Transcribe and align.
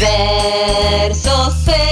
verso 0.00 1.50
sera. 1.62 1.89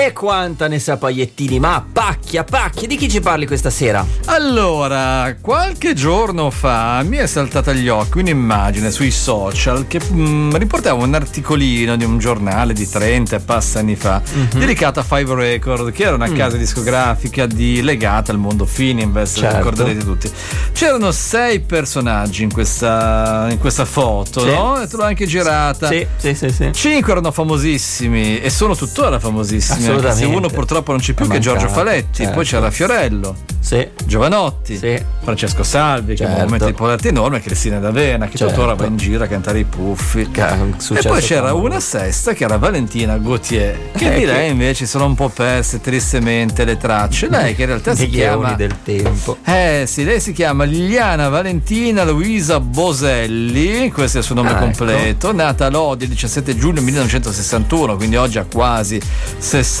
E 0.00 0.14
quanta 0.14 0.66
ne 0.66 0.78
sa 0.78 0.96
Pagliettini, 0.96 1.58
ma 1.60 1.84
pacchia, 1.92 2.42
pacchia, 2.42 2.88
di 2.88 2.96
chi 2.96 3.06
ci 3.06 3.20
parli 3.20 3.46
questa 3.46 3.68
sera? 3.68 4.02
Allora, 4.26 5.36
qualche 5.38 5.92
giorno 5.92 6.50
fa 6.50 7.02
mi 7.02 7.18
è 7.18 7.26
saltata 7.26 7.70
agli 7.72 7.86
occhi 7.88 8.18
un'immagine 8.20 8.90
sui 8.90 9.10
social 9.10 9.86
che 9.86 10.00
mm, 10.10 10.54
riportava 10.54 11.04
un 11.04 11.12
articolino 11.12 11.96
di 11.96 12.04
un 12.04 12.18
giornale 12.18 12.72
di 12.72 12.88
30 12.88 13.36
e 13.36 13.40
passa 13.40 13.80
anni 13.80 13.94
fa 13.94 14.22
Mhm. 14.24 14.58
dedicato 14.58 15.00
a 15.00 15.02
Five 15.02 15.34
Record, 15.34 15.92
che 15.92 16.04
era 16.04 16.14
una 16.14 16.28
Mm. 16.28 16.34
casa 16.36 16.56
discografica 16.56 17.44
di- 17.44 17.82
legata 17.82 18.32
al 18.32 18.38
mondo 18.38 18.64
Fininvest, 18.64 19.38
Certo. 19.38 19.56
ricorderete 19.58 20.02
tutti. 20.02 20.30
C'erano 20.72 21.10
sei 21.12 21.60
personaggi 21.60 22.42
in 22.42 22.50
questa, 22.52 23.48
in 23.50 23.58
questa 23.58 23.84
foto, 23.84 24.40
Sì. 24.40 24.46
no? 24.50 24.80
E 24.80 24.86
te 24.86 24.96
l'ho 24.96 25.04
anche 25.04 25.26
girata. 25.26 25.88
Sì, 25.88 26.06
sì, 26.16 26.34
sì, 26.34 26.48
sì. 26.50 26.70
Cinque 26.72 27.12
erano 27.12 27.30
famosissimi 27.32 28.40
e 28.40 28.48
sono 28.48 28.74
tuttora 28.74 29.18
famosissimi. 29.20 29.88
Anche 29.92 30.02
se 30.02 30.08
Assolutamente. 30.08 30.46
uno 30.46 30.48
purtroppo 30.48 30.90
non 30.92 31.00
c'è 31.00 31.12
più, 31.12 31.26
che 31.28 31.38
Giorgio 31.38 31.68
Faletti. 31.68 32.22
certo. 32.22 32.32
Poi 32.34 32.44
c'era 32.44 32.70
Fiorello, 32.70 33.34
Sì. 33.60 33.86
Giovanotti, 34.04 34.76
Sì. 34.76 35.02
Francesco 35.22 35.62
Salvi, 35.62 36.14
che 36.14 36.22
è 36.22 36.26
un 36.26 36.30
Certo. 36.32 36.44
momento 36.44 36.66
di 36.66 36.72
polarity 36.72 37.08
enorme, 37.08 37.40
Cristina 37.40 37.78
D'Avena, 37.78 38.26
che 38.28 38.36
Certo. 38.38 38.54
tuttora 38.54 38.74
va 38.74 38.86
in 38.86 38.96
giro 38.96 39.24
a 39.24 39.26
cantare 39.26 39.58
i 39.60 39.64
puffi. 39.64 40.30
Che 40.30 40.42
E 40.42 41.02
poi 41.02 41.20
c'era 41.20 41.52
una 41.54 41.78
sesta 41.80 42.32
che 42.32 42.44
era 42.44 42.56
Valentina 42.56 43.16
Gautier, 43.18 43.90
che 43.96 44.06
Eh, 44.12 44.14
di 44.14 44.20
che- 44.20 44.26
lei 44.26 44.50
invece 44.50 44.86
sono 44.86 45.04
un 45.06 45.14
po' 45.14 45.28
perse 45.28 45.80
tristemente 45.80 46.64
le 46.64 46.76
tracce. 46.76 47.28
Lei 47.28 47.54
che 47.54 47.62
in 47.62 47.68
realtà 47.68 47.94
si 47.94 48.08
chiama. 48.08 48.52
del 48.54 48.76
tempo. 48.82 49.36
Eh 49.44 49.84
sì, 49.86 50.04
lei 50.04 50.20
si 50.20 50.32
chiama 50.32 50.64
Liliana 50.64 51.28
Valentina 51.28 52.04
Luisa 52.04 52.58
Boselli, 52.60 53.90
questo 53.90 54.18
è 54.18 54.20
il 54.20 54.26
suo 54.26 54.34
nome 54.34 54.48
Ah, 54.50 54.52
ecco. 54.52 54.60
completo, 54.64 55.32
nata 55.32 55.66
a 55.66 55.70
Lodi 55.70 56.04
il 56.04 56.10
17 56.10 56.56
giugno 56.56 56.80
1961, 56.80 57.96
quindi 57.96 58.16
oggi 58.16 58.38
ha 58.38 58.44
quasi 58.50 59.00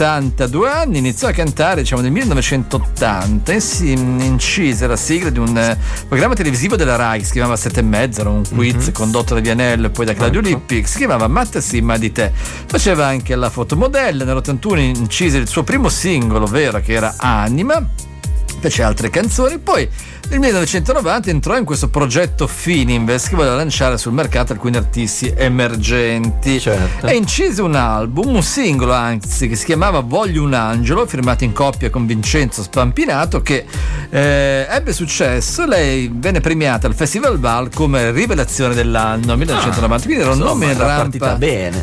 62 0.00 0.66
anni, 0.66 0.96
iniziò 0.96 1.28
a 1.28 1.32
cantare 1.32 1.82
diciamo 1.82 2.00
nel 2.00 2.10
1980 2.10 3.52
e 3.52 3.60
si 3.60 3.92
incise 3.92 4.86
la 4.86 4.96
sigla 4.96 5.28
di 5.28 5.38
un 5.38 5.54
eh, 5.54 5.76
programma 6.08 6.32
televisivo 6.32 6.74
della 6.74 6.96
RAI 6.96 7.18
che 7.18 7.26
si 7.26 7.32
chiamava 7.32 7.54
Sette 7.56 7.80
e 7.80 7.82
mezza, 7.82 8.22
era 8.22 8.30
un 8.30 8.42
quiz 8.48 8.92
condotto 8.94 9.34
da 9.34 9.40
Vianello 9.40 9.88
e 9.88 9.90
poi 9.90 10.06
da 10.06 10.14
Claudio 10.14 10.40
Mhm. 10.40 10.46
Ecco. 10.46 10.56
Lippi, 10.58 10.80
che 10.80 10.86
si 10.86 10.96
chiamava 10.96 11.28
Matta 11.28 11.60
sì 11.60 11.82
ma 11.82 11.98
di 11.98 12.12
te. 12.12 12.32
Faceva 12.34 13.08
anche 13.08 13.34
la 13.34 13.50
fotomodella, 13.50 14.24
nell'81 14.24 14.78
incise 14.78 15.36
il 15.36 15.46
suo 15.46 15.64
primo 15.64 15.90
singolo, 15.90 16.46
vero, 16.46 16.80
che 16.80 16.94
era 16.94 17.16
Anima 17.18 17.86
fece 18.60 18.82
altre 18.82 19.10
canzoni, 19.10 19.58
poi 19.58 19.88
nel 20.28 20.38
1990 20.38 21.30
entrò 21.30 21.56
in 21.56 21.64
questo 21.64 21.88
progetto 21.88 22.46
Fininvest 22.46 23.30
che 23.30 23.36
voleva 23.36 23.56
lanciare 23.56 23.96
sul 23.98 24.12
mercato 24.12 24.52
alcuni 24.52 24.76
artisti 24.76 25.32
emergenti 25.34 26.60
Certo. 26.60 27.06
e 27.06 27.16
incise 27.16 27.62
un 27.62 27.74
album, 27.74 28.34
un 28.34 28.42
singolo 28.42 28.92
anzi, 28.92 29.48
che 29.48 29.56
si 29.56 29.64
chiamava 29.64 30.00
Voglio 30.00 30.42
un 30.42 30.52
angelo, 30.54 31.06
firmato 31.06 31.44
in 31.44 31.52
coppia 31.52 31.90
con 31.90 32.06
Vincenzo 32.06 32.62
Spampinato, 32.62 33.40
che 33.42 33.64
eh, 34.10 34.66
ebbe 34.68 34.92
successo. 34.92 35.64
Lei 35.66 36.10
venne 36.14 36.40
premiata 36.40 36.86
al 36.86 36.94
Festival 36.94 37.38
Val 37.38 37.70
come 37.74 38.10
rivelazione 38.12 38.74
dell'anno 38.74 39.36
1990, 39.36 40.04
quindi 40.04 40.22
era 40.22 40.32
un 40.32 40.40
Ah, 40.40 40.44
nome 40.44 40.66
in 40.66 40.78
rampa, 40.78 41.36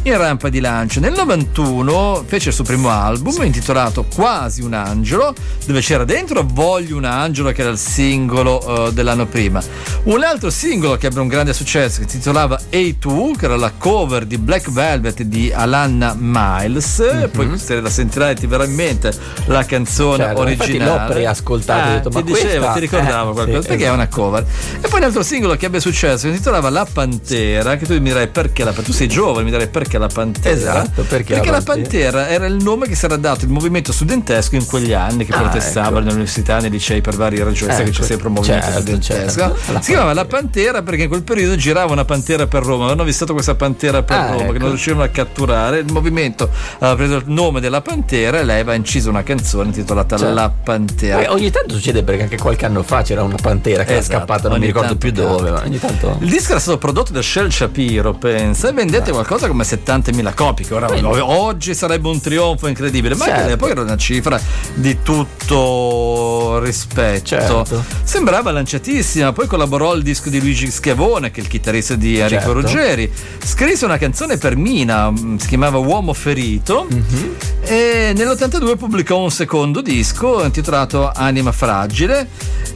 in 0.03 0.17
rampa 0.17 0.49
di 0.49 0.59
lancio. 0.59 0.99
Nel 0.99 1.13
91 1.13 2.23
fece 2.27 2.49
il 2.49 2.55
suo 2.55 2.63
primo 2.63 2.89
album 2.89 3.43
intitolato 3.43 4.05
Quasi 4.13 4.61
un 4.61 4.73
angelo, 4.73 5.33
dove 5.65 5.81
c'era 5.81 6.03
dentro 6.05 6.43
Voglio 6.47 6.66
un 6.67 7.03
angelo, 7.05 7.51
che 7.51 7.61
era 7.61 7.69
il 7.71 7.77
singolo 7.77 8.87
eh, 8.87 8.93
dell'anno 8.93 9.25
prima. 9.25 9.61
Un 10.03 10.23
altro 10.23 10.49
singolo 10.49 10.95
che 10.97 11.07
ebbe 11.07 11.19
un 11.19 11.27
grande 11.27 11.53
successo, 11.53 12.01
che 12.01 12.09
si 12.09 12.17
titolava 12.17 12.59
A2, 12.71 13.35
che 13.37 13.45
era 13.45 13.55
la 13.57 13.71
cover 13.77 14.25
di 14.25 14.37
Black 14.37 14.71
Velvet 14.71 15.21
di 15.23 15.51
Alanna 15.53 16.15
Miles. 16.17 16.99
Mhm. 16.99 17.29
Poi 17.31 17.57
se 17.57 17.79
la 17.81 17.89
sentirai 17.89 18.35
ti 18.35 18.47
verrà 18.47 18.65
in 18.65 18.73
mente 18.73 19.11
la 19.45 19.63
canzone 19.65 20.23
Certo, 20.23 20.41
originale. 20.41 20.85
l'ho 21.07 21.13
preascoltata 21.13 21.79
e 21.79 21.87
ho 21.87 21.91
Ah, 21.91 21.95
detto, 21.95 22.09
ti 22.09 22.15
ma 22.15 22.21
dicevo, 22.21 22.47
questa- 22.49 22.73
ti 22.73 22.79
ricordavo 22.79 23.29
eh, 23.31 23.33
qualcosa, 23.33 23.61
sì, 23.61 23.67
perché 23.67 23.83
è 23.83 23.87
esatto. 23.87 23.93
una 24.01 24.07
cover. 24.07 24.45
E 24.81 24.87
poi 24.87 24.99
un 24.99 25.05
altro 25.05 25.23
singolo 25.23 25.55
che 25.55 25.65
ebbe 25.65 25.79
successo, 25.79 26.27
che 26.27 26.31
si 26.33 26.37
titolava 26.39 26.69
La 26.69 26.87
Pantera, 26.91 27.75
che 27.77 27.85
tu 27.85 27.93
mi 27.93 27.99
dirai 27.99 28.27
perché 28.27 28.63
la 28.63 28.71
Tu 28.73 28.91
sei 28.91 29.07
giovane, 29.07 29.43
mi 29.43 29.51
direi 29.51 29.67
perché 29.67 29.97
la 29.97 30.07
Pantera. 30.07 30.55
Esatto, 30.55 31.03
perché 31.03 31.35
la 31.35 31.43
la 31.43 31.61
Pantera? 31.61 31.73
Pantera 31.73 32.27
era 32.29 32.45
il 32.45 32.55
nome 32.63 32.87
che 32.87 32.95
si 32.95 33.05
era 33.05 33.15
dato 33.17 33.45
il 33.45 33.51
movimento 33.51 33.91
studentesco 33.91 34.55
in 34.55 34.65
quegli 34.65 34.93
anni 34.93 35.25
che 35.25 35.33
Ah, 35.33 35.39
protestava 35.41 35.99
ecco. 35.99 36.07
nelle 36.07 36.27
nei 36.59 36.69
licei 36.69 37.01
per 37.01 37.15
varie 37.15 37.43
ragioni, 37.43 37.71
sai 37.73 37.83
che 37.83 37.89
Ecco, 37.89 37.99
c'è 38.01 38.05
sempre 38.05 38.27
un 38.27 38.33
movimento 38.33 38.65
certo, 38.65 38.81
studentesco. 38.81 39.39
certo. 39.39 39.81
Si 39.81 39.91
chiamava 39.91 40.13
La 40.13 40.25
Pantera 40.25 40.81
perché 40.81 41.03
in 41.03 41.09
quel 41.09 41.23
periodo 41.23 41.55
girava 41.55 41.91
una 41.93 42.05
pantera 42.05 42.47
per 42.47 42.63
Roma, 42.63 42.83
avevano 42.85 43.03
visto 43.03 43.25
questa 43.33 43.55
pantera 43.55 44.03
per 44.03 44.17
Ah, 44.17 44.27
Roma 44.31 44.37
che 44.37 44.49
ecco. 44.49 44.57
non 44.59 44.67
riuscivano 44.69 45.03
a 45.03 45.07
catturare. 45.07 45.79
Il 45.79 45.91
movimento 45.91 46.49
aveva 46.79 46.95
preso 46.95 47.15
il 47.17 47.23
nome 47.27 47.59
della 47.59 47.81
pantera 47.81 48.39
e 48.39 48.43
lei 48.43 48.55
aveva 48.59 48.73
inciso 48.73 49.09
una 49.09 49.23
canzone 49.23 49.65
intitolata 49.67 50.17
Certo. 50.17 50.33
La 50.33 50.49
Pantera. 50.49 51.21
Eh, 51.21 51.27
ogni 51.27 51.49
tanto 51.51 51.75
succede 51.75 52.03
perché 52.03 52.23
anche 52.23 52.37
qualche 52.37 52.65
anno 52.65 52.83
fa 52.83 53.01
c'era 53.01 53.23
una 53.23 53.35
pantera 53.41 53.83
che 53.83 53.95
Esatto, 53.97 54.11
era 54.13 54.19
scappata, 54.25 54.49
non 54.49 54.59
mi 54.59 54.65
ricordo 54.65 54.95
più 54.97 55.11
dove, 55.11 55.51
ma 55.51 55.61
ogni 55.63 55.79
tanto. 55.79 56.17
Il 56.21 56.29
disco 56.29 56.51
era 56.51 56.59
stato 56.59 56.77
prodotto 56.77 57.11
da 57.11 57.21
Shell 57.21 57.49
Shapiro, 57.49 58.13
pensa, 58.13 58.69
e 58.69 58.73
vendette 58.73 59.11
qualcosa 59.11 59.47
come 59.47 59.63
70.000 59.63 60.33
copie, 60.33 60.65
che 60.65 60.73
ora 60.73 60.87
oggi 61.25 61.73
sarebbe 61.73 62.07
un 62.07 62.19
trionfo 62.21 62.67
incredibile, 62.67 63.15
ma 63.15 63.25
Certo. 63.25 63.43
all'epoca 63.43 63.71
era 63.71 63.81
una 63.81 63.97
cifra 63.97 64.39
di 64.73 64.97
tutto 65.01 66.46
rispetto. 66.59 67.25
Certo. 67.25 67.83
Sembrava 68.03 68.51
lanciatissima, 68.51 69.31
poi 69.33 69.47
collaborò 69.47 69.91
al 69.91 70.01
disco 70.01 70.29
di 70.29 70.39
Luigi 70.39 70.69
Schiavone, 70.71 71.31
che 71.31 71.39
è 71.39 71.43
il 71.43 71.49
chitarrista 71.49 71.95
di 71.95 72.17
Enrico 72.17 72.41
Certo. 72.41 72.53
Ruggeri, 72.53 73.11
scrisse 73.43 73.85
una 73.85 73.97
canzone 73.97 74.37
per 74.37 74.55
Mina, 74.55 75.09
mh, 75.11 75.37
si 75.37 75.47
chiamava 75.47 75.77
Uomo 75.77 76.13
Ferito, 76.13 76.87
Mhm. 76.89 77.35
e 77.63 78.13
nell'82 78.15 78.75
pubblicò 78.77 79.17
un 79.19 79.31
secondo 79.31 79.81
disco 79.81 80.43
intitolato 80.43 81.11
Anima 81.13 81.51
Fragile. 81.51 82.27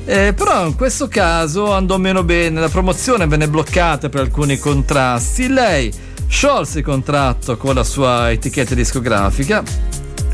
eh, 0.05 0.33
però 0.33 0.65
in 0.65 0.75
questo 0.75 1.07
caso 1.07 1.71
andò 1.73 1.97
meno 1.97 2.23
bene, 2.23 2.59
la 2.59 2.69
promozione 2.69 3.27
venne 3.27 3.47
bloccata 3.47 4.09
per 4.09 4.21
alcuni 4.21 4.57
contrasti. 4.57 5.47
Lei 5.47 5.91
sciolse 6.27 6.79
il 6.79 6.85
contratto 6.85 7.57
con 7.57 7.75
la 7.75 7.83
sua 7.83 8.31
etichetta 8.31 8.73
discografica. 8.73 9.61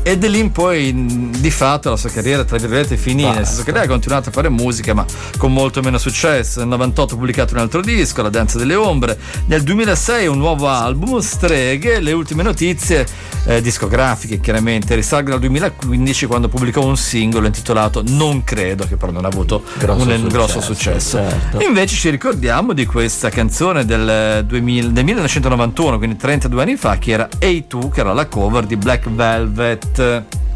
E 0.08 0.16
da 0.16 0.26
lì 0.26 0.38
in 0.38 0.52
poi 0.52 1.30
di 1.38 1.50
fatto 1.50 1.90
la 1.90 1.96
sua 1.96 2.08
carriera 2.08 2.42
tra 2.42 2.56
virgolette 2.56 2.96
finì, 2.96 3.24
nel 3.24 3.44
senso 3.44 3.62
che 3.62 3.72
lei 3.72 3.84
ha 3.84 3.86
continuato 3.86 4.30
a 4.30 4.32
fare 4.32 4.48
musica 4.48 4.94
ma 4.94 5.04
con 5.36 5.52
molto 5.52 5.82
meno 5.82 5.98
successo. 5.98 6.60
Nel 6.60 6.68
98 6.68 7.12
ha 7.12 7.16
pubblicato 7.18 7.52
un 7.52 7.60
altro 7.60 7.82
disco, 7.82 8.22
La 8.22 8.30
danza 8.30 8.56
delle 8.56 8.74
ombre. 8.74 9.18
Nel 9.48 9.62
2006 9.62 10.26
un 10.26 10.38
nuovo 10.38 10.66
album, 10.66 11.18
Streghe. 11.18 12.00
Le 12.00 12.12
ultime 12.12 12.42
notizie 12.42 13.06
eh, 13.44 13.60
discografiche 13.60 14.40
chiaramente 14.40 14.94
risalgono 14.94 15.34
al 15.34 15.40
2015 15.40 16.24
quando 16.24 16.48
pubblicò 16.48 16.82
un 16.82 16.96
singolo 16.96 17.44
intitolato 17.44 18.02
Non 18.06 18.44
credo, 18.44 18.86
che 18.86 18.96
però 18.96 19.12
non 19.12 19.26
ha 19.26 19.28
avuto 19.28 19.62
Grosso 19.76 20.04
un 20.04 20.08
successo, 20.08 20.28
grosso 20.28 20.60
successo. 20.62 21.18
certo. 21.18 21.60
Invece 21.60 21.96
ci 21.96 22.08
ricordiamo 22.08 22.72
di 22.72 22.86
questa 22.86 23.28
canzone 23.28 23.84
del, 23.84 24.42
2000 24.46 24.88
del 24.88 25.04
1991, 25.04 25.98
quindi 25.98 26.16
32 26.16 26.62
anni 26.62 26.76
fa, 26.76 26.96
che 26.96 27.10
era 27.10 27.28
A2, 27.38 27.90
che 27.90 28.00
era 28.00 28.14
la 28.14 28.26
cover 28.26 28.64
di 28.64 28.76
Black 28.76 29.06
Velvet. 29.10 29.96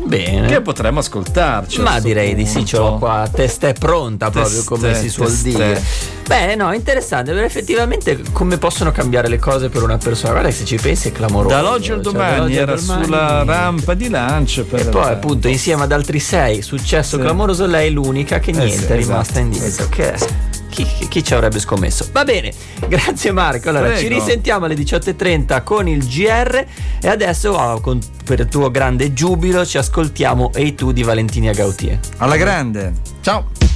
Bene. 0.05 0.49
Che 0.49 0.61
potremmo 0.63 0.99
ascoltarci. 0.99 1.81
Ma 1.81 2.01
direi 2.01 2.35
di 2.35 2.45
sì, 2.45 2.55
punto. 2.55 2.69
ce 2.69 2.77
l'ho 2.79 2.99
qua, 2.99 3.29
testa 3.33 3.69
è 3.69 3.73
pronta 3.73 4.31
proprio 4.31 4.55
Teste, 4.57 4.69
come 4.69 4.95
si 4.97 5.09
suol 5.09 5.29
teste. 5.29 5.49
dire. 5.51 5.83
Bene, 6.27 6.55
no, 6.57 6.73
interessante, 6.73 7.31
perché 7.33 7.47
effettivamente 7.47 8.21
come 8.33 8.59
possono 8.59 8.91
cambiare 8.91 9.29
le 9.29 9.39
cose 9.39 9.69
per 9.69 9.83
una 9.83 9.99
persona? 9.99 10.33
Guarda 10.33 10.51
se 10.51 10.65
ci 10.65 10.77
pensi 10.77 11.09
è 11.09 11.13
clamoroso. 11.13 11.55
Dall'oggi 11.55 11.93
al 11.93 12.03
cioè, 12.03 12.13
domani 12.13 12.57
era 12.57 12.75
domani- 12.75 13.05
sulla 13.05 13.45
rampa 13.45 13.95
di 13.95 14.09
lancio. 14.09 14.67
E 14.71 14.85
poi 14.87 15.11
appunto 15.11 15.47
insieme 15.49 15.85
ad 15.85 15.93
altri 15.93 16.19
sei, 16.19 16.63
successo 16.63 17.17
Sì. 17.17 17.23
clamoroso, 17.23 17.67
lei 17.67 17.89
è 17.89 17.91
l'unica 17.91 18.39
che 18.41 18.51
Eh 18.51 18.55
niente, 18.55 18.87
sì, 18.87 18.93
è 18.93 18.97
rimasta 18.97 19.41
esatto, 19.41 19.47
indietro. 19.47 19.89
Che 19.89 20.13
chi, 20.17 20.52
chi- 20.73 21.09
chi 21.09 21.23
ci 21.23 21.35
avrebbe 21.35 21.61
scommesso? 21.61 22.09
Va 22.13 22.25
bene, 22.25 22.53
grazie 22.89 23.31
Marco. 23.33 23.69
Allora 23.69 23.87
Prego. 23.91 24.01
ci 24.01 24.09
risentiamo 24.09 24.65
alle 24.65 24.75
18.30 24.75 25.63
con 25.63 25.87
il 25.89 26.05
GR 26.07 26.65
e 27.01 27.09
adesso 27.09 27.51
oh, 27.53 27.81
con- 27.81 28.01
per 28.25 28.41
il 28.41 28.49
tuo 28.49 28.71
grande 28.71 29.13
giubilo 29.13 29.65
ci 29.67 29.79
ascoltiamo 29.79 30.53
Ehi 30.55 30.75
tu 30.75 30.93
di 30.93 31.03
Valentina 31.03 31.53
Gautier. 31.53 31.99
Alla 32.19 32.37
grande. 32.37 32.93
Ciao. 33.21 33.72